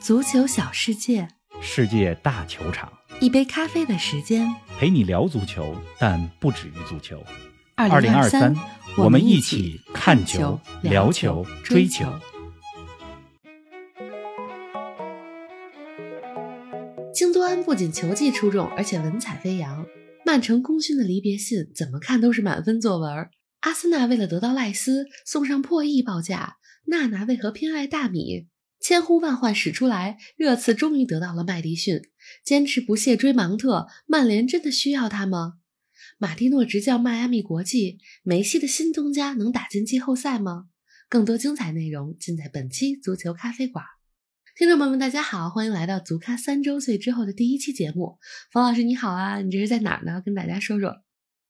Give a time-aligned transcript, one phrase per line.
[0.00, 1.28] 足球小世界，
[1.60, 4.48] 世界大球场，一杯咖啡的时间。
[4.78, 7.22] 陪你聊足球，但不止于足球。
[7.74, 8.54] 二零二三，
[8.96, 12.06] 我们们一起起看球球、聊聊球追球。
[17.12, 19.84] 京多安不仅球技出众，而且文采飞扬。
[20.24, 23.28] 曼城功勋的离别信，怎么看都是满分作文。
[23.60, 28.46] 阿森纳为了得到赖斯，送上破亿报价，娜娜为何偏爱大米？
[28.88, 32.00] 千呼万唤始出来，热刺终于得到了麦迪逊，
[32.42, 35.56] 坚持不懈追芒特，曼联真的需要他吗？
[36.16, 40.68] 马蒂诺执教迈阿密国际，梅西的新东家能打进季后赛吗？
[41.10, 43.84] 更多精彩内容尽在本期足球咖啡馆。
[44.56, 48.16] 听众朋友们，大家好，欢迎来到足咖三周岁之后的第一期节目。
[48.50, 50.22] 冯老师你好啊，你这是在哪儿呢？
[50.24, 51.02] 跟大家说说。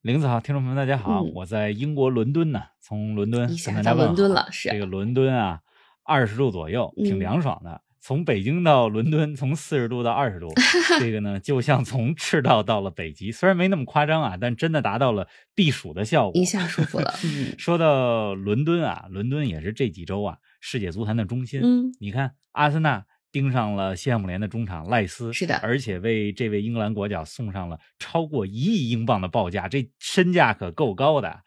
[0.02, 5.60] 林子好，听众朋友们，大家好，嗯我在英国伦敦呢，从伦敦一下跟大家问到伦敦好了是这个伦敦啊，
[6.08, 7.82] 二十度左右，挺嗯凉爽的。
[8.00, 10.48] 从北京到伦敦，从四十度到二十度，
[10.98, 16.41] 这个呢，就像从赤道到了北极，虽然没那么夸张啊，但真的达到了避暑的效果。
[16.41, 21.60] 一下舒服了， 嗯说到伦敦啊，伦敦也是这几周啊世界足坛的中心。
[21.62, 31.40] 嗯，你看，阿森纳盯上了西汉姆联的中场赖斯，是的而且为这位英格兰国脚送上了超过一亿英镑的报价，这身价可够高的。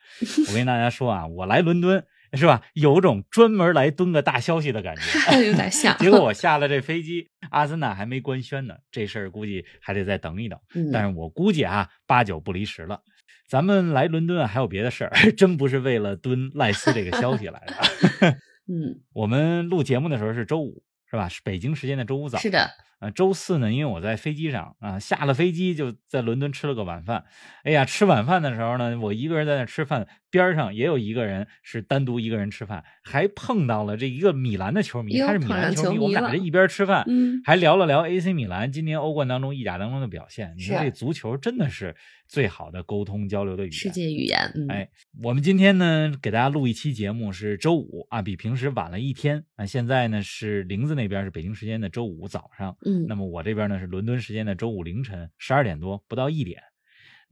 [0.48, 5.02] 我跟大家说啊，我来伦敦是吧，有种专门来蹲个大消息的感觉。
[5.46, 5.98] 有点像。
[5.98, 10.60] 结果我下了这飞机，阿森纳还没官宣呢，这事儿估计还得再等一等。
[10.74, 13.02] 嗯，但是我估计啊，八九不离十了。
[13.48, 18.38] 咱们来伦敦啊，还有别的事儿， 真不是为了蹲赖斯这个消息来的。
[18.72, 21.28] 嗯，我们录节目的时候是周五，是吧？
[21.28, 22.38] 是北京时间的周五早。
[22.40, 22.70] 是的，
[23.02, 27.26] 呃，周四呢，因为我在飞机上啊，下了飞机就在伦敦吃了个晚饭。
[27.66, 40.54] 哎呀，吃晚饭的时候呢，我一个人在那吃饭，边上也有一个人是单独一个人吃饭，还碰到了这一个米兰的球迷，哟他是米兰球迷，我们俩这一边吃饭，嗯，还聊了聊 AC 米兰今年欧冠当中意甲当中的表现。
[40.58, 41.96] 你说这足球真的是
[42.28, 43.72] 最好的沟通交流的语言。
[43.74, 44.90] 世界语言，嗯，哎，
[45.22, 49.66] 我们今天呢给大家录一期节目是周五啊，比平时晚了一天啊。
[49.66, 56.62] 现在呢是玲子那边是北京时间的周五早上，嗯，那么我这边呢是伦敦时间的周五凌晨十二点多，不到一点。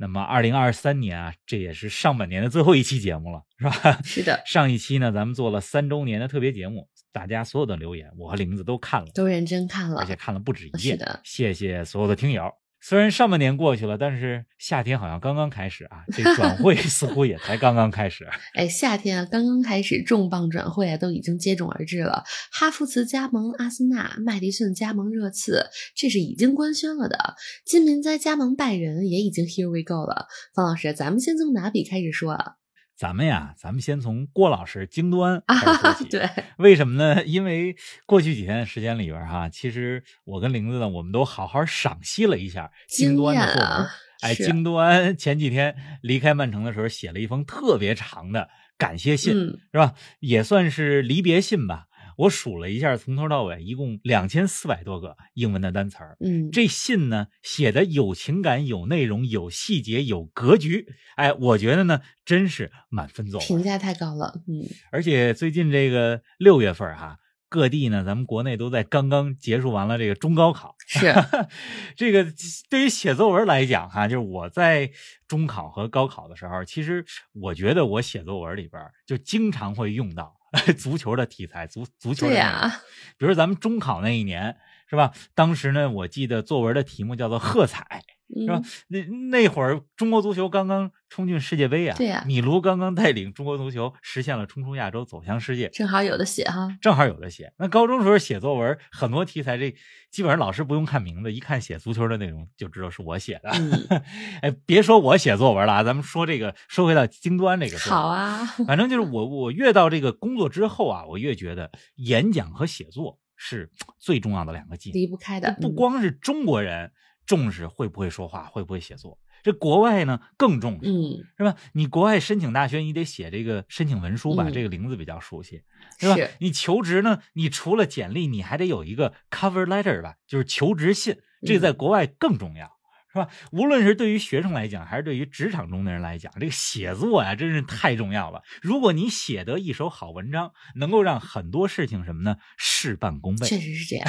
[0.01, 3.99] 那么二零二三年啊，这也是上半年的最后一期节目了，是吧？
[4.01, 10.81] 是的，上一期呢咱们做了三周年的特别节目，大家所有的留言我和玲子都看了，都认真看了而且，看了不止一遍。
[10.81, 12.49] 是的谢谢所有的听友。
[12.81, 18.27] 虽然上半年过去了，但是夏天好像刚刚开始啊，这转会 似乎也才刚刚开始。
[18.55, 22.23] 哎，夏天啊刚刚开始，重磅转会啊都已经接踵而至了。
[22.51, 27.35] 哈弗茨加盟阿森纳，麦迪逊加盟热刺，这是已经官宣了的。
[27.65, 30.27] 金民哉加盟拜仁也已经 here we go 了。
[30.55, 32.53] 方老师，咱们先从哪笔开始说啊？
[32.99, 36.03] 咱们呀，咱们先从郭老师京多安啊开始说起。
[36.11, 37.23] 对，为什么呢？
[37.23, 37.73] 因为
[38.05, 43.69] 过去几天的时间里边哈，其实我跟玲子呢，我们都好好赏析了一下京多安的作文。
[43.69, 43.89] 惊艳啊
[44.19, 49.93] 哎，京多安前几天离开曼城的时候，写了一封特别长的感谢信，嗯，是吧？
[50.19, 51.85] 也算是离别信吧。
[52.19, 56.17] 我数了一下，从头到尾一共两千四百多个英文的单词儿。
[56.19, 60.85] 嗯，这信呢写的有情感、有内容、有细节、有格局，
[61.15, 63.47] 哎，我觉得呢真是满分作文。
[63.47, 70.75] 评价太高了，嗯，而且最近这个六月份哈、各地呢咱们国内都在刚刚结束完了这个中高考。
[70.85, 71.13] 是，
[71.95, 72.27] 这个
[72.69, 74.91] 对于写作文来讲哈、就是我在
[75.25, 80.35] 中考和高考的时候，其实我觉得我写作文里边就经常会用到
[80.77, 82.81] 足球的题材，足足球的对内容呀，
[83.17, 84.57] 比如咱们中考那一年
[84.89, 85.13] 是吧？
[85.35, 88.03] 当时呢，我记得作文的题目叫做“喝彩”，
[88.35, 88.63] 是吧嗯，？
[88.87, 97.51] 那那会儿中国足球刚刚冲进世界杯啊，对呀米卢刚刚带领中国足球实现了冲出亚洲，走向世界，正好有的写哈，正好有的写。
[97.57, 99.73] 那高中时候写作文，很多题材这
[100.11, 103.49] 基本上老师不用看名字，一看写足球的内容就知道是我写的。
[103.53, 104.01] 嗯，
[104.43, 114.99] 哎，别说我写作文了啊，咱们说这个，说回到京端这个事好啊，反正就是我，我越到这个工作之后啊，我越觉得演讲和写作是最重要的两个技能。
[114.99, 116.91] 离不开的，不嗯光是中国人
[117.29, 121.55] 重视会不会说话，会不会写作，这国外呢更重视，嗯，是吧？
[121.73, 124.45] 你国外申请大学，你得写这个申请文书吧？
[124.47, 125.61] 嗯这个名字比较熟悉，
[125.99, 126.15] 是吧？
[126.15, 132.78] 是你求职呢，你除了简历，你还得有一个 cover letter 吧，就是求职信，这在国外更重要。
[133.11, 133.27] 是吧？
[133.51, 138.43] 无论是对于学生来讲，还是对于职场中的人来讲，这个写作呀，真是太重要了。
[138.61, 142.37] 如果你写得一手好文章，能够让很多事情什么呢？
[142.57, 143.47] 事半功倍。
[143.47, 144.07] 确实是这样。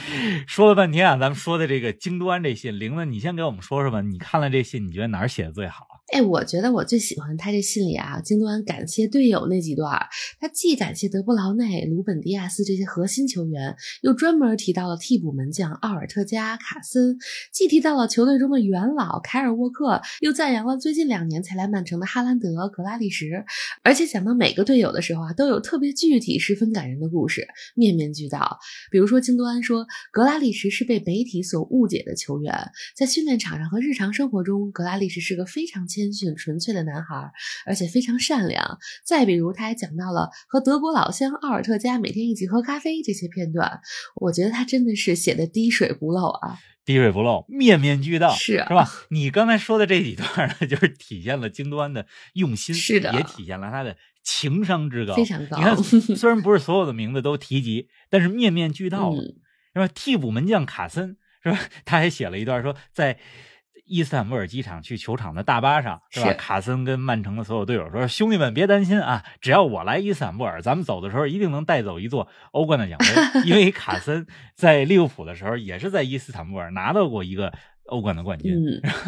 [0.46, 4.00] 说了半天啊，咱们说的这个京都安这信，玲子，你先给我们说说吧。
[4.02, 5.91] 你看了这信，你觉得哪儿写的最好？
[6.12, 9.98] 哎，我觉得我最喜欢他这信里啊，京多安感谢队友那几段，
[10.38, 17.16] 他既感谢德布劳内、鲁本迪亚斯这些核心球员，又专门提到了替补门将奥尔特加、卡森，
[17.50, 23.46] 既提到了球队中的元老凯尔沃克，又赞扬了最近两年才来曼城的哈兰德、格拉利什，
[23.82, 28.58] 而且讲到每个队友的时候啊，都有特别具体、十分感人的故事，面面俱到。
[28.90, 32.54] 比如说，京多安说，格拉利什是被媒体所误解的球员，
[32.94, 36.01] 在训练场上和日常生活中，格拉利什是个非常谦。
[36.02, 37.30] 谦逊纯粹的男孩，
[37.64, 38.78] 而且非常善良。
[39.04, 43.80] 再比如，他还讲到了和德国老乡奥尔特加每天一起喝咖啡这些片段。
[44.16, 48.88] 我觉得他真的是写的滴水不漏啊，滴水不漏，面面俱到，是是吧？
[49.10, 55.56] 你刚才说的这几段呢， 就是体现了京端的用心，是的，也体现了他的情商之高，非常高。
[55.56, 55.76] 你看，
[56.16, 59.36] 虽然不是所有的名字都提及，但是面面俱到，是
[59.74, 59.86] 吧？
[59.86, 61.58] 替补门将卡森，是吧？
[61.84, 63.18] 他还写了一段说在。
[63.92, 66.32] 伊斯坦布尔机场去球场的大巴上，是吧？
[66.32, 73.06] 卡森跟曼城的所有队友说：“兄弟们，别担心啊，只要我来伊斯坦布尔，咱们走的时候一定能带走一座欧冠的奖杯。
[73.44, 77.52] 因为卡森在利物浦的时候，也是在伊斯坦布尔拿到过一个
[77.84, 78.54] 欧冠的冠军。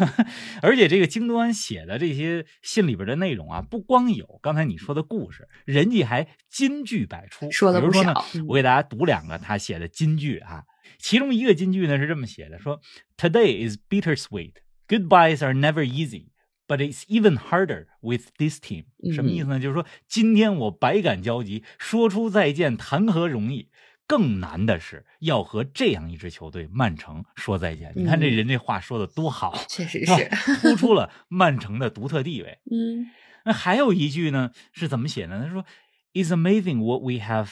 [0.61, 7.49] 而且这个京多安写的这些信里边的内容啊，不光有刚才你说的故事，人家还金句百出。
[7.49, 10.61] 说的不少，我给大家读两个他写的金句啊。
[10.99, 12.79] 其中一个金句呢是这么写的：说
[13.17, 14.53] Today is bittersweet。
[14.88, 16.32] Goodbyes are never easy,
[16.66, 18.86] but it's even harder with this team。
[19.12, 19.60] 什么意思呢？
[19.60, 23.70] 就是说，今天我百感交集，说出再见谈何容易？
[24.06, 27.92] 更难的是要和这样一支球队曼城说再见。
[27.94, 30.28] 你看这人这话说的多好，确实是
[30.60, 32.58] 突出了曼城的独特地位。
[32.68, 33.06] 嗯，
[33.44, 35.44] 那还有一句呢是怎么写呢？
[35.44, 35.64] 他说：“
[36.12, 37.50] It's amazing what we have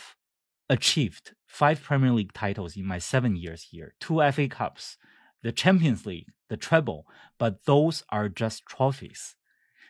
[0.67, 1.35] achieved.
[1.49, 4.95] Five Premier League titles in my seven years here, two FA Cups.”
[5.44, 7.04] The Champions League, the treble,
[7.38, 9.34] but those are just trophies.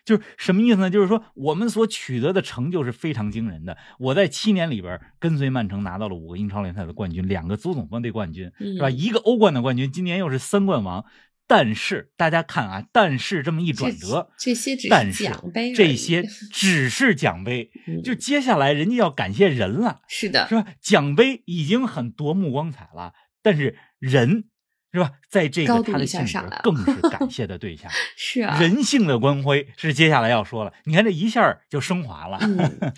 [0.03, 0.89] 就是什么意思呢？
[0.89, 3.77] 就是说我们所取得的成就是非常惊人的。
[3.97, 8.89] 我在七年里边跟随曼城拿到了五个英超联赛的冠军，两个足总杯冠军，是吧？
[8.89, 11.05] 一个欧冠的冠军，今年又是三冠王。
[11.47, 17.71] 但是大家看啊，但是这么一转折，这些只是奖杯，这些 只是奖杯。
[18.03, 20.65] 就接下来人家要感谢人了，是的，是吧？
[20.81, 24.49] 奖杯已经很夺目光彩了，但是人。
[24.93, 25.11] 是吧？
[25.27, 30.71] 在这个他的性格更是 感谢的对象， 是啊，人性的光辉是接下来要说了。
[30.83, 32.39] 你看这一下就升华了。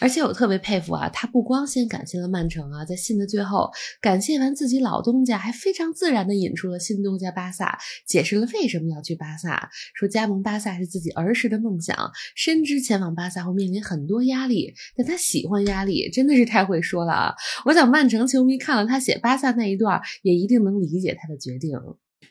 [0.00, 3.70] 而且我特别佩服啊，他不光先感谢了曼城啊，在信的最后
[4.00, 17.34] 感谢完自己老东家，还非常自然的引出了新东家巴萨，解释了为什么要去巴萨，说加盟巴萨是自己儿时的梦想，深知前往巴萨会面临很多压力，但他喜欢压力，真的是太会说了啊！
[17.66, 21.78] 我想曼城球迷看了他写巴萨那一段，也一定能理解他的决定。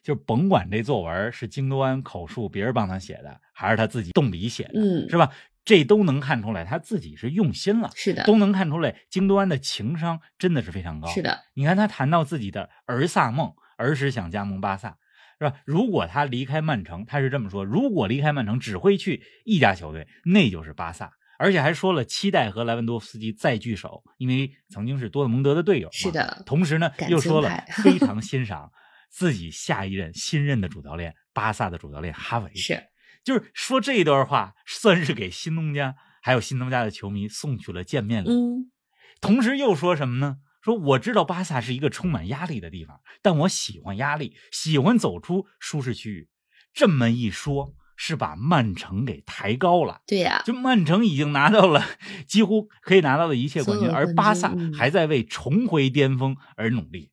[0.04, 5.30] 就甭管这作文是京多安口述，别人帮他写的，还是他自己动笔写的，嗯，是吧？
[5.70, 11.42] 这都能看出来，他自己是用心了，是的，都能看出来，京多安的情商真的是非常高，是的。
[11.54, 14.98] 你看他谈到自己的儿萨梦，儿时想加盟巴萨，
[15.38, 15.58] 是吧？
[15.66, 21.14] 如果他离开曼城，他是这么说：如果离开曼城，只会去一家球队，那就是巴萨。
[21.38, 26.42] 而且还说了期待和莱万多夫斯基再聚首，因为曾经是多特蒙德的队友，是的。
[26.48, 28.72] 同时呢，又说了非常欣赏
[29.08, 32.84] 自己下一任新任的主教练巴萨的主教练哈维， 是。
[33.24, 38.30] 就是说这一段话，算是给新东家还有新东家的球迷送去了见面礼。
[38.30, 38.72] 嗯，
[39.22, 40.38] 同时又说什么呢？
[40.62, 46.30] 说我知道巴萨是一个充满压力的地方，但我喜欢压力，喜欢走出舒适区域。
[46.74, 50.02] 这么一说，是把曼城给抬高了。
[50.06, 51.86] 对呀，就曼城已经拿到了
[52.28, 57.12] 几乎可以拿到的一切冠军，而巴萨还在为重回巅峰而努力，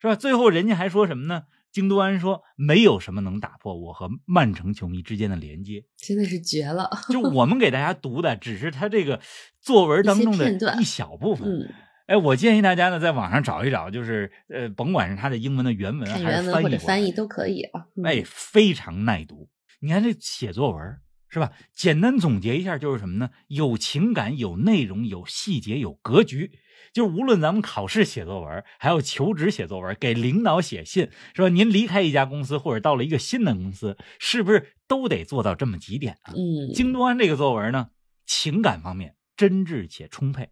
[0.00, 0.14] 是吧？
[0.14, 1.44] 最后人家还说什么呢？
[1.72, 6.90] 京多安说：“没有什么能打破我和曼城球迷之间的连接，真的是绝了。
[7.10, 9.20] ”就我们给大家读的，只是他这个
[9.60, 11.48] 作文当中的一小部分。
[11.48, 11.74] 嗯，
[12.06, 17.86] 哎，我建议大家呢，在网上找一找，就是呃，甭管是他的英文的原文还是翻译翻译都可以啊。
[18.04, 19.48] 哎，非常耐读。
[19.80, 20.98] 你看这写作文
[21.28, 21.50] 是吧？
[21.74, 23.30] 简单总结一下，就是什么呢？
[23.48, 26.52] 有情感，有内容，有细节，有格局。
[26.92, 31.48] 就是无论咱们考试写作文，还有求职写作文，给领导写信，是吧？
[31.48, 36.34] 您离开一家公司，或者到了一个新的公司，是不是都得做到这么几点啊？
[36.34, 37.88] 嗯，京多安这个作文呢，
[38.26, 40.50] 情感方面真挚且充沛，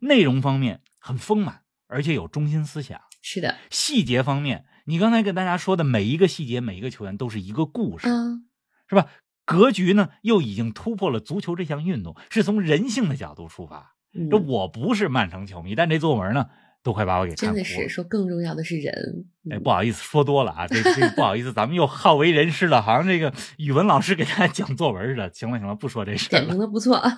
[0.00, 3.00] 内容方面很丰满，而且有中心思想。
[3.20, 8.48] 是的，细节方面，你刚才跟大家说的每一个细节，每一个球员都是一个故事，嗯，
[8.88, 9.08] 是吧？
[9.44, 13.96] 格局呢，又已经突破了足球这项运动，是从人性的角度出发。
[14.30, 16.46] 这我不是曼城球迷，但这作文呢，
[16.82, 17.94] 都快把我给真的看服了是。
[17.94, 19.24] 说更重要的是人。
[19.50, 25.30] 哎，嗯不好意思，说多了啊，这这不好意思，咱们又好为人师了，好像这个语文老师给大家讲作文似的。
[25.32, 26.44] 行了行了，不说这事儿了。
[26.44, 27.10] 点评的不错啊，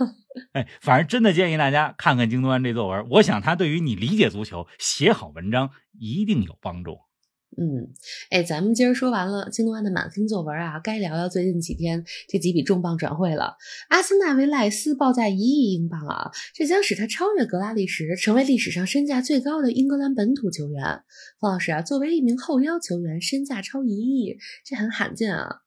[0.52, 6.98] 哎，反正真的建议大家看看京东安这作文，我想他对于你理解足球、写好文章一定有帮助。
[7.56, 7.88] 嗯，
[8.30, 13.56] 哎，咱们今儿说完了京东安的满分作文啊，该聊聊最近几天这几笔重磅转会了。
[13.88, 21.02] 阿森纳为赖斯报价一亿英镑啊，这将使他超越格拉利什，成为历史上身价最高的英格兰本土球员。
[21.40, 25.60] 方老师啊，作为一名后腰球员，身价超一亿，这很罕见啊。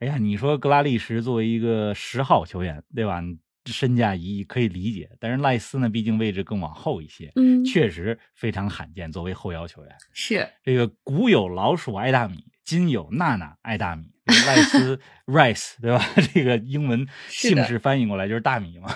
[0.00, 3.20] 哎呀，你说格拉利什作为一个十号球员，对吧？
[3.66, 9.10] 身价一亿可以理解，但是赖斯呢，毕竟位置更往后一些，嗯，确实非常罕见。
[9.10, 14.12] 作为后腰球员，是这个古有老鼠爱大米，今有娜娜爱大米。
[14.46, 16.04] 赖斯 rice 对吧？
[16.32, 18.88] 这个英文姓氏翻译过来就是大米嘛。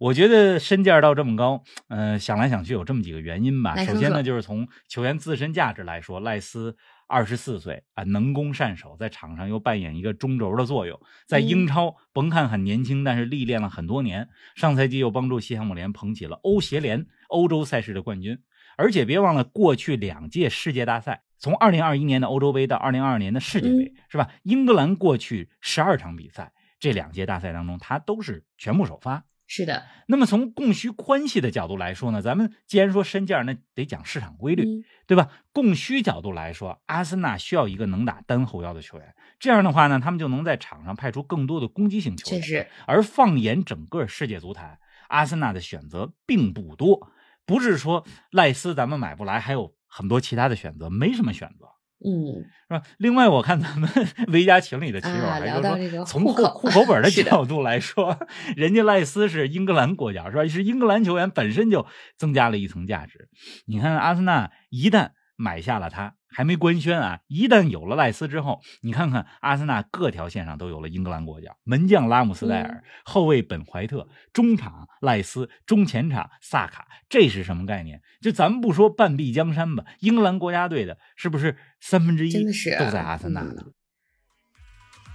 [0.00, 3.76] 我觉得身价到这么高，呃，想来想去有这么几个原因吧。
[3.84, 6.76] 首先呢，就是从球员自身价值来说，赖斯
[7.08, 11.00] 二十四岁啊，能攻善守，在场上又扮演一个中轴的作用。
[11.26, 14.28] 在嗯英超，甭看很年轻，但是历练了很多年。
[14.54, 18.38] 上赛季又帮助西汉姆联捧起了欧协联欧洲赛事的冠军。
[18.76, 24.30] 而且别忘了，过去两届世界大赛，从二零二一年的欧洲杯到二零二二年的世界杯，是吧？
[24.44, 29.24] 英格兰过去十二场比赛，这两届大赛当中，他都是全部首发。
[29.50, 35.30] 是的，那么从供需关系的角度来说呢，咱们既然说身价，那得讲市场规律，嗯，对吧？
[35.54, 42.42] 供需角度来说，阿森纳需要一个能打单后腰的球员，这样的话呢，他们就能在场上派出更多的攻击性球员。
[42.42, 44.78] 确实，而放眼整个世界足坛，
[45.08, 47.10] 阿森纳的选择并不多，
[47.46, 51.66] 不是说赖斯咱们买不来，还有很多其他的选择，没什么选择。
[52.04, 52.82] 嗯，是吧？
[52.98, 53.90] 另外，我看咱们
[54.28, 58.16] 维家群里的棋友啊还说从户口户口本的 角度来说，
[58.56, 60.46] 人家赖斯是英格兰国脚，是吧？
[60.46, 61.86] 是英格兰球员本身就
[62.16, 63.28] 增加了一层价值。
[63.66, 78.00] 你看阿森纳一旦买下了他，还没官宣啊，一旦有了赖斯之后，你看看阿森纳各条线上都有了英格兰国脚，门将拉姆斯戴尔，后卫本怀特，中场赖斯，中前场萨卡，这是什么概念？
[78.20, 82.32] 就咱们不说半壁江山吧，英格兰国家队的是不是三分之一
[82.78, 83.54] 都在阿森纳呢？
[83.66, 83.72] 嗯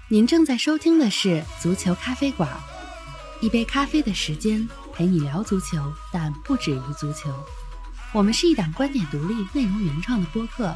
[0.10, 2.48] 您正在收听的是《足球咖啡馆》，
[3.44, 7.34] 一杯咖啡的时间陪你聊足球，但不止于足球。
[8.12, 10.76] 我们是一档观点独立、内容原创的播客。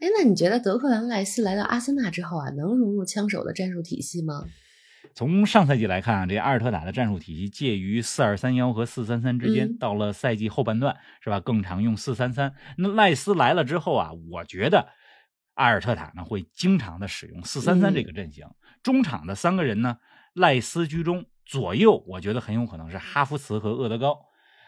[0.00, 4.46] 哎，那你觉得德克兰赖斯来到阿森纳之后啊，能融入枪手的战术体系吗？
[5.14, 9.68] 从上赛季来看啊，这阿尔特塔的战术体系介于四二三幺和四三三之间。
[9.68, 11.38] 嗯到了赛季后半段，是吧？
[11.38, 12.54] 更常用四三三。
[12.78, 14.88] 那赖斯来了之后啊，我觉得
[15.54, 18.46] 阿尔特塔呢会经常的使用四三三嗯这个阵型。
[18.82, 19.98] 中场的三个人呢，
[20.32, 24.18] 赖斯居中，左右我觉得很有可能是哈弗茨和厄德高。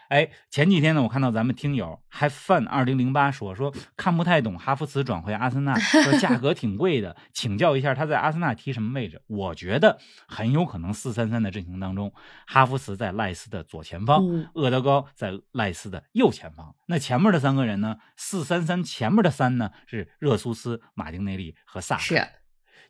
[0.09, 9.21] 哎，前几天呢，我看到咱们听友 Have Fun 二零零八说说看不太懂哈弗茨转会阿森纳，说价格挺贵的，请教一下他在阿森纳踢什么位置？
[9.27, 12.13] 我觉得很有可能四三三的阵型当中，
[12.45, 16.75] 哈弗茨在赖斯的左前方，嗯厄德高在赖斯的右前方。
[16.87, 17.97] 那前面的三个人呢？
[18.15, 22.01] 四三三前面的三呢是热苏斯、马丁内利和萨卡。
[22.01, 22.27] 是，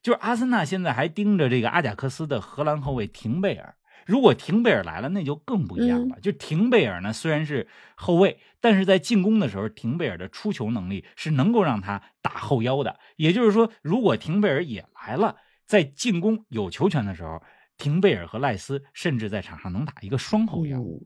[0.02, 3.76] 就是阿森纳现在还盯着这个阿贾克斯的荷兰后卫廷贝尔。
[4.06, 6.20] 如果廷贝尔来了，那就更不一样了。
[6.22, 13.00] 就廷贝尔呢，虽然是后卫，但是在进攻的时候，廷贝尔的出球能力是能够让他打后腰的。
[13.16, 17.42] 也就是说，如果廷贝尔也来了，在进攻有球权的时候，
[17.78, 20.80] 廷贝尔和赖斯甚至在场上能打一个双后腰。
[20.80, 21.06] 嗯，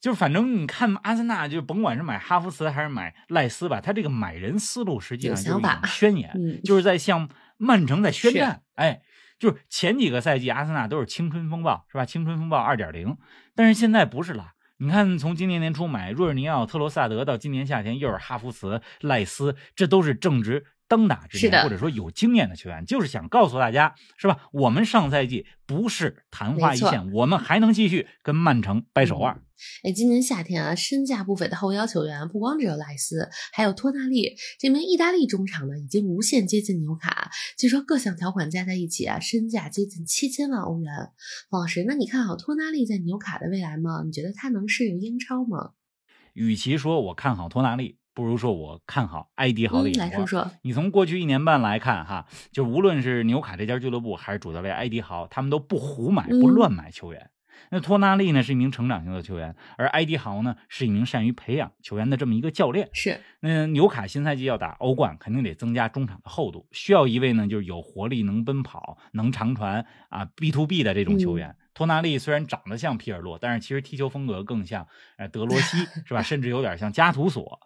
[0.00, 8.62] 就是反正你看阿森纳，就甭管是买哈弗茨还是买赖斯吧，他这个买人思路实际上就种宣言， 嗯就是在向曼城在宣战。
[8.74, 9.02] 哎，
[9.42, 12.06] 就是前几个赛季阿森纳都是青春风暴，是吧？
[12.06, 13.16] 青春风暴二点零，
[13.56, 14.52] 但是现在不是了。
[14.76, 24.50] 你看，从今年年初买若尔尼奥、特罗萨德到今年夏天又是哈弗茨、赖斯，这都是正值当打之年，或者说有经验的球员，就是想告诉大家，是吧？
[24.52, 29.42] 我们上赛季不是昙花一现，我们还能继续跟曼城掰手腕。
[29.84, 37.30] 哎，今年夏天啊，身价不菲的后腰球员不光只有赖斯，还有托纳利这名意大利中场呢，已经无限接近纽卡。
[37.56, 40.92] 据说各项条款加在一起啊，身价接近七千万欧元。
[41.48, 44.02] 王老师，那你看好托纳利在纽卡的未来吗？
[44.04, 45.70] 你觉得他能适应英超吗？
[46.34, 50.10] 与其说我看好托纳利，不如说我看好埃迪豪的眼光。
[50.10, 57.30] 来说说，你从过去一年半来看，哈，就无论是纽卡这家俱乐部，还是主教练埃迪豪，他们都不胡买、不乱买球员。
[57.70, 62.88] 那托纳利呢是一名成长型的球员，而埃迪豪呢是一名善于培养球员的这么一个教练。
[62.92, 71.54] 是，那纽卡新赛季要打欧冠，肯定得增加中场的厚度，需要一位呢就是有活力、能奔跑、能长传啊 B to B 的这种球员。
[71.74, 76.20] 托纳利虽然长得像皮尔洛，但是其实踢球风格更像呃德罗西， 是吧？
[76.20, 77.60] 甚至有点像加图索。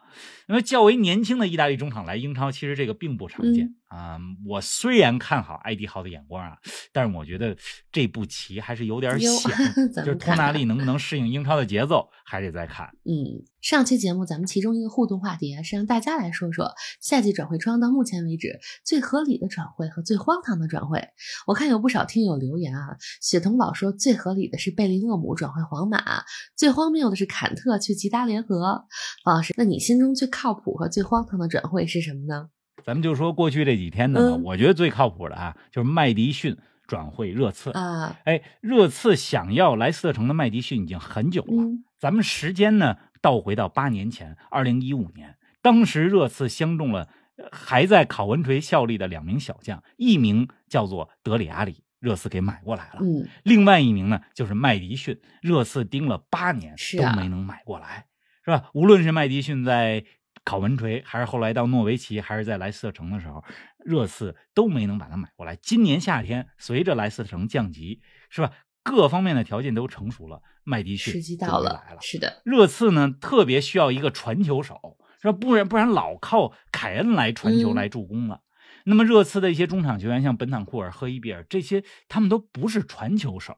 [0.48, 4.16] 那么较为年轻的意大利中场来英超，其实这个并不常见啊。
[4.46, 6.56] 我虽然看好艾迪豪的眼光啊，
[6.92, 7.56] 但是我觉得
[7.90, 9.52] 这步棋还是有点险。
[10.04, 12.86] 就是托纳利能不能适应英超的节奏，还得再看。
[13.04, 21.08] 嗯，上期节目咱们其中一个互动话题啊，是让大家来说说夏季转会窗到目前为止最合理的转会和最荒唐的转会。
[21.46, 26.22] 我看有不少听友留言啊，雪童宝说最合理的是贝林厄姆转会皇马，
[26.54, 28.86] 最荒谬的是坎特去吉达联合。
[29.24, 30.05] 方老师，那你心中？
[30.14, 32.50] 最靠谱和最荒唐的转会是什么呢？
[32.84, 38.16] 咱们就说过去这几天的吧，我觉得最靠谱的啊，就是麦迪逊转会热刺啊。
[38.24, 41.64] 哎，热刺想要莱斯特城的麦迪逊已经很久了。
[41.98, 47.08] 咱们时间呢倒回到八年前，二零一五年，当时热刺相中了
[47.50, 52.98] 还在考文垂效力的两名小将，一名叫做德里阿里，热刺给买过来了。
[53.00, 58.06] 嗯，另外一名呢就是麦迪逊，热刺盯了八年都没能买过来。
[58.46, 58.70] 是吧？
[58.74, 60.04] 无论是麦迪逊在
[60.44, 63.42] 考文垂，还是后来到诺维奇，还是在莱斯特城的时候，
[63.84, 65.56] 热刺都没能把他买过来。
[65.56, 68.00] 今年夏天，随着莱斯特城降级，
[68.30, 68.52] 是吧？
[68.84, 72.00] 各方面的条件都成熟了，麦迪逊时机到了，来了。
[72.00, 75.32] 是的，热刺呢特别需要一个传球手，是吧？
[75.32, 78.42] 不然不然老靠凯恩来传球来助攻了。
[78.84, 83.56] 那么热刺的一些中场球员，像本坦库尔、赫伊比尔这些，他们都不是传球手。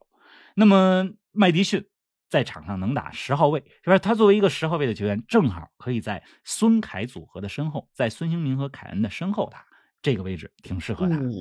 [0.55, 1.85] 那么麦迪逊。
[2.29, 3.99] 在场上能打十号位，是吧？
[3.99, 9.65] 他作为一个十号位的球员，正好可以在孙凯组合的身后，在孙兴民和凯恩的身后打，
[10.03, 11.17] 这个位置挺适合他。
[11.17, 11.33] 嗯，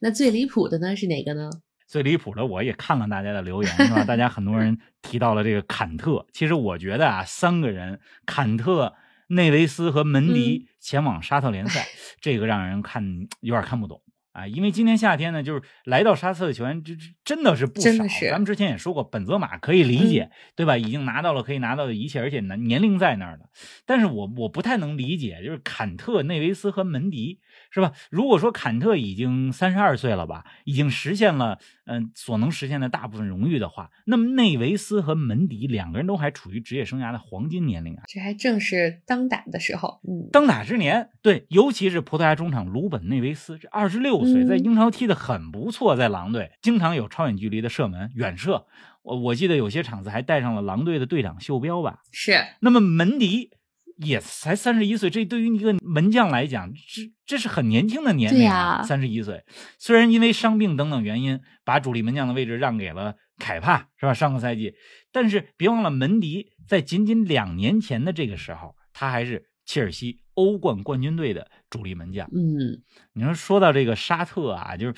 [0.00, 1.50] 那最离谱的呢是哪个呢？
[1.88, 4.02] 最离谱的，我也看了大家的留言，是吧？
[4.04, 6.26] 大家很多人 提到了这个坎特。
[6.32, 8.92] 其实我觉得啊，三个人，坎特、
[9.28, 11.86] 内维斯和门迪前往沙特联赛，
[12.20, 13.04] 这个让人看
[13.40, 14.02] 有点看不懂。
[14.36, 17.88] 啊，因为今年夏天呢，就是来到沙特的球员，这这真的是不少。
[18.30, 20.76] 咱们之前也说过，本泽马可以理解，对吧？
[20.76, 23.48] 已经拿到了可以拿到的一切，而且年年龄在那儿了。
[23.86, 27.40] 但是我我不太能理解，就是坎特、内维斯和门迪。
[27.76, 27.92] 是吧？
[28.08, 41.10] 如果说坎特已经三十二岁了吧，已经实现了嗯所能实现的大部分荣誉的话，那么内维斯和门迪两个人都还处于职业生涯的黄金年龄啊，这还正是当打的时候，嗯，当打之年。
[41.20, 48.64] 对，尤其是葡萄牙中场鲁本内维斯，这二十六岁，在英超踢得很不错，在狼队经常有超远距离的射门、远射。
[49.02, 52.00] 我我记得有些场子还带上了狼队的队长袖标吧。
[52.10, 52.32] 是。
[52.60, 53.50] 那么门迪。
[53.96, 58.82] 也才三十一岁，这对于一个门将来讲，这这是很年轻的年龄啊。
[58.82, 59.44] 三十一岁，
[59.78, 64.12] 虽然因为伤病等等原因，把主力门将的位置让给了凯帕，是吧？
[64.12, 64.74] 上个赛季，
[65.12, 72.28] 但是别忘了，门迪在仅仅两年前的这个时候，他还是切尔西欧冠冠军队的主力门将。
[72.34, 72.82] 嗯，
[73.14, 74.94] 你说说到这个沙特啊，就是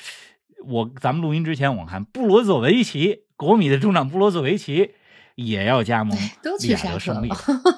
[0.66, 4.90] 我咱们录音之前，我看布罗佐维奇，国米的中场布罗佐维奇
[5.36, 7.30] 也要加盟利雅得胜利，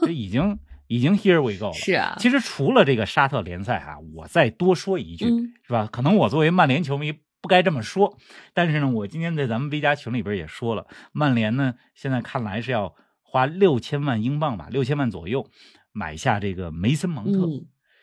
[0.03, 0.59] 这已经。
[0.91, 1.73] 已经 here we go 了。
[1.73, 5.27] 是啊，其实除了这个沙特联赛哈，我再多说一句，
[5.63, 5.89] 是吧？
[5.91, 8.19] 可能我作为曼联球迷不该这么说，
[8.53, 15.49] 但是呢，我今天在咱们 V 加群里边也说了，曼联呢现在看来是要花六千万英镑吧，六千万左右
[15.93, 17.47] 买下这个梅森蒙特。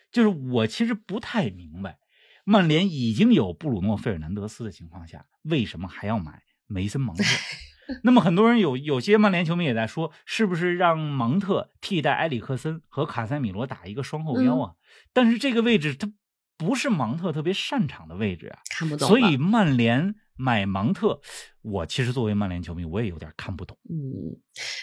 [0.09, 1.97] 就是我其实不太明白，
[2.45, 7.23] 曼联已经有布鲁诺费尔南德斯的情况下，为什么还要买梅森蒙特？
[8.03, 14.73] 那么很多人有有些曼联球迷也在说，是不是让芒特替代埃里克森和卡塞米罗打一个双后腰啊？
[15.13, 16.11] 但是这个位置他
[16.57, 19.07] 不是芒特特别擅长的位置啊，看不懂。
[19.07, 20.15] 所以曼联。
[20.37, 21.19] 买芒特，
[21.63, 23.77] 我其实作为曼联球迷，我也有点看不懂。
[23.89, 24.37] 嗯，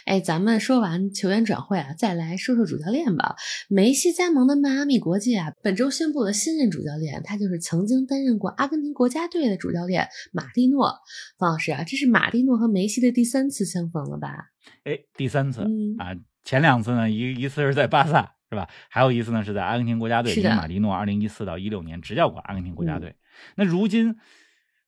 [0.05, 3.37] 哎，咱们说完球员转会啊，再来说说主教练吧。
[3.69, 10.93] 梅西加盟的迈阿密国际啊，本周宣布了新任主教练，他就是曾经担任过阿根廷国家队的主教练马蒂诺。
[11.39, 14.51] 方老师啊，这是马蒂诺和梅西的第三次相逢了吧？
[14.83, 15.63] 哎，第三次
[15.99, 18.69] 啊，前两次呢，一一次是在巴萨，是吧？
[18.91, 23.15] 还有一次呢是在阿根廷国家队，因为马蒂诺二零一四到一六年执教过阿根廷国家队。
[23.55, 24.17] 那如今。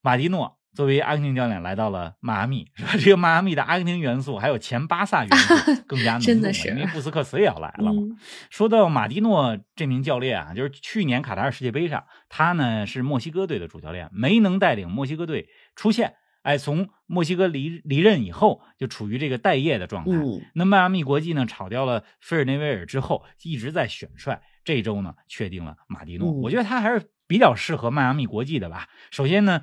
[0.03, 2.91] 马蒂诺作为阿根廷教练来到了迈阿密， 是吧？
[3.01, 8.03] 这个迈阿密的阿根廷元素还有前巴萨元素更加浓重了，因为布斯克茨也要来了嘛。
[8.51, 20.13] 说到马蒂诺这名教练啊，就是去年卡塔尔世界杯上，他呢是墨西哥队的主教练，没能带领墨西哥队出线哎，从墨西哥离离任以后，就处于这个待业的状态。
[20.13, 24.41] 嗯，那迈阿密国际呢，炒掉了菲尔内维尔之后，一直在选帅。
[24.65, 26.31] 这周呢，确定了马蒂诺。
[26.31, 28.89] 嗯我觉得他还是比较适合迈阿密国际的吧。
[29.11, 29.63] 首先呢，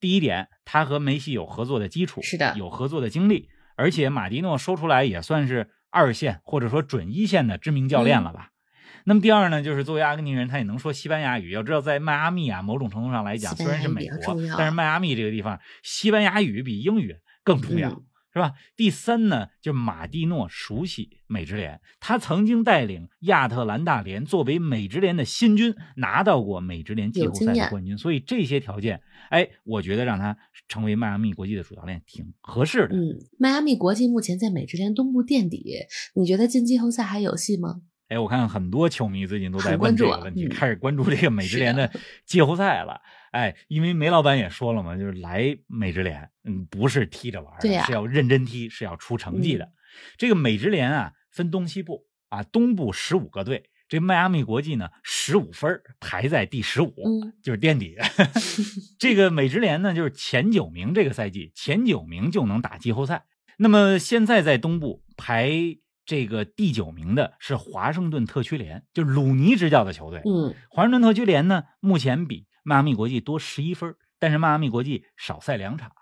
[0.00, 8.50] 第一点，他和梅西有合作的基础，是的有合作的经历，而且马迪诺说出来也算是二线或者说准一线的知名教练了吧。
[9.04, 11.50] 那么第二呢，就是作为阿根廷人，他也能说西班牙语。
[11.50, 17.88] 要知道，在迈阿密啊，某种程度上来讲，虽然是美国，但是迈阿密这个地方，西班牙语比英语更重要。
[17.90, 18.02] 嗯
[18.32, 18.54] 是吧？
[18.76, 30.36] 第三呢，就是马蒂诺熟悉美职联，他曾经带领亚特兰大联作为美职联的新军，拿到过美职联季后赛的冠军，所以这些条件，哎，我觉得让他
[30.68, 32.96] 成为迈阿密国际的主教练挺合适的。
[32.96, 35.74] 嗯，迈阿密国际目前在美职联东部垫底，
[36.14, 37.80] 你觉得进季后赛还有戏吗？
[38.08, 41.90] 哎，我看很多球迷最近都在问这个问题，嗯开始关注这个美职联的
[42.24, 43.00] 季后赛了。
[43.32, 49.64] 哎，因为梅老板也说了嘛，就是来美职联，嗯，不是踢着玩儿的，是要认真踢，是要出成绩的。
[49.64, 49.72] 嗯
[50.16, 57.96] 这个美职联啊，分东西部啊，东部十五个队，这迈阿密国际呢十五分排在第十五、嗯，就是垫底。
[58.98, 63.24] 这个美职联呢，就是前九名，这个赛季前九名就能打季后赛。
[63.56, 65.50] 那么现在在东部排
[66.08, 70.22] 这个第九名的是华盛顿特区联，就是鲁尼执教的球队。
[70.24, 75.92] 嗯，华盛顿特区联呢，目前比迈阿密国际多十一分，但是迈阿密国际少赛两场，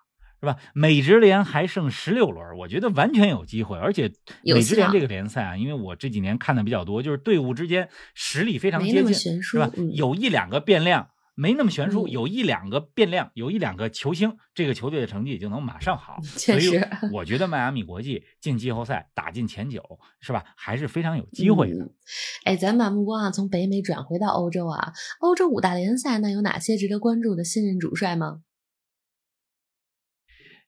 [0.40, 0.58] 是吧？
[0.74, 3.76] 美职联还剩十六轮，我觉得完全有机会。
[3.76, 4.12] 而且
[4.44, 9.68] 美职联这个联赛啊，因为我这几年看的比较多，就是队伍之间实力非常接近，是吧？
[9.76, 11.08] 嗯有一两个变量。
[11.38, 16.16] 没那么悬殊，嗯有一两个变量，有一两个球星，这个球队的成绩就能马上好。
[16.36, 20.42] 确所以实我觉得迈阿密国际进季后赛打进前九，是吧？
[20.56, 21.84] 还是非常有机会的。
[21.84, 21.94] 嗯
[22.44, 28.40] 哎，咱把目光啊从北美转回到欧洲啊，欧洲五大联赛那有哪些值得关注的新任主帅吗？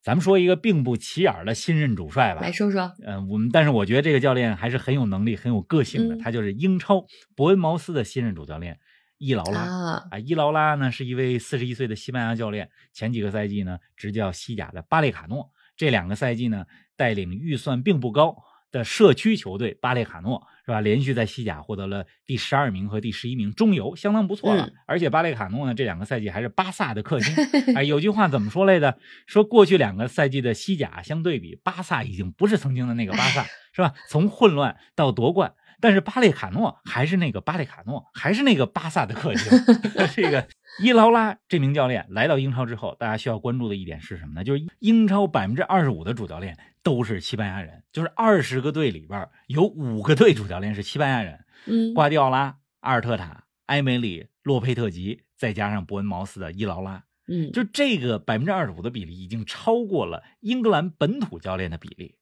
[0.00, 2.92] 咱们说一个并不起眼的新任主帅吧来，说说。
[3.04, 6.14] 嗯、我们但是我觉得这个教练还是很有能力、很有个性的。
[6.14, 7.04] 嗯他就是英超
[7.35, 8.78] 伯恩茅斯的新任主教练
[9.18, 9.61] 伊劳拉。
[9.61, 16.64] 啊，啊，伊劳拉呢是一位四十一岁的西班牙教练，前几个赛季呢执教西甲的巴列卡诺，这两个赛季呢
[16.96, 18.37] 带领预算并不高
[18.70, 24.66] 的社区球队巴列卡诺是吧，连续在西甲获得了第十二名和第十一名，中游相当不错了。
[24.66, 27.35] 嗯而且巴列卡诺呢这两个赛季还是巴萨的克星。
[27.76, 28.98] 哎，有句话怎么说来的？
[29.26, 33.94] 说过去两个赛季的西甲相对比，巴萨已经不是曾经的那个巴萨， 是吧？
[34.09, 35.52] 从混乱到夺冠。
[35.80, 39.50] 但是巴列卡诺还是那个巴列卡诺，还是那个巴萨的克星。
[40.14, 40.46] 这个
[40.80, 44.44] 伊劳拉这名教练来到英超之后，大家需要关注的一点是什么呢？
[44.44, 62.16] 就是英超百分之二十五的主教练都是西班牙人，就是二十个队里边有五个队主教练是西班牙人，嗯，瓜迪奥拉、阿尔特塔、埃梅里、洛佩特吉，再加上伯恩茅斯的伊劳拉，嗯，就这个百分之二十五的比例已经超过了英格兰本土教练的比例。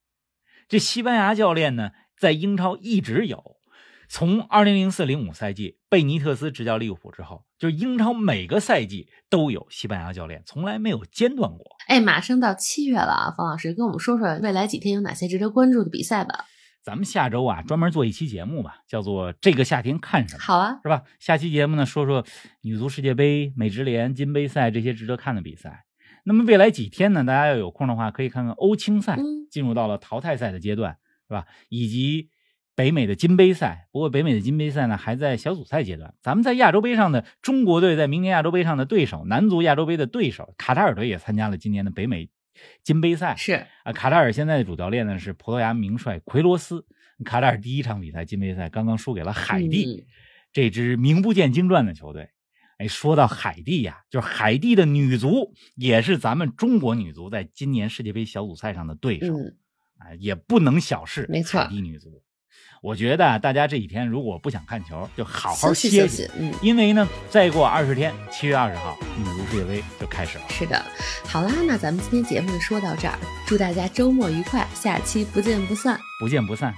[0.68, 3.56] 这西班牙教练呢，在英超一直有，
[4.08, 11.76] 从二零零四零五赛季贝尼特斯执教利物浦之后，就是英超每个赛季都有西班牙教练，从来没有间断过。
[11.88, 16.44] 哎，马上到七月了啊，方老师跟我们说说未来几天有哪些值得关注的比赛吧。
[16.82, 20.40] 咱们下周啊，专门做一期节目吧，叫做《这个夏天看什么》。
[20.44, 21.02] 好啊，是吧？
[21.18, 22.24] 下期节目呢，说说
[22.62, 25.84] 女足世界杯、美职联、金杯赛这些值得看的比赛。
[26.24, 30.96] 那么未来几天呢，大家要有空的话，可以看看欧青赛，嗯进入到了淘汰赛的阶段，
[31.28, 31.46] 是吧？
[31.68, 32.30] 以及
[32.74, 33.88] 北美的金杯赛。
[33.92, 36.14] 不过北美的金杯赛呢，还在小组赛阶段。
[36.22, 42.28] 咱们在亚洲杯上的中国队，在明年亚洲杯上的对手，男足亚洲杯的对手卡塔尔队也参加了今年的北美
[42.82, 43.34] 金杯赛。
[43.36, 46.86] 是，啊，卡塔尔现在的主教练呢是葡萄牙名帅奎罗斯。
[47.24, 50.06] 卡塔尔第一场比赛金杯赛刚刚输给了海地，嗯
[50.52, 52.30] 这支名不见经传的球队。
[52.78, 59.56] 哎，说到海地呀，就是海地的女足也是咱们中国女足在今年世界杯小组赛上的对手，嗯，
[59.98, 62.22] 啊，也不能小视没错海地女足。
[62.82, 66.52] 我觉得啊大家这几天如果不想看球，就好好歇歇息，嗯。
[66.62, 70.44] 因为呢，再过二十天，七月二十号，女足世界杯就开始了。
[70.48, 70.84] 是的，
[71.24, 75.98] 好啦，那咱们今天节目就说到这儿，祝大家周末愉快，下期不见不散。
[76.20, 76.72] 不见不散。